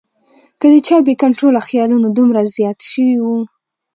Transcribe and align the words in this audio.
کۀ 0.59 0.67
د 0.73 0.75
چا 0.87 0.97
بې 1.05 1.13
کنټروله 1.21 1.59
خیالونه 1.67 2.07
دومره 2.09 2.41
زيات 2.55 2.77
شوي 2.91 3.17
وي 3.23 3.39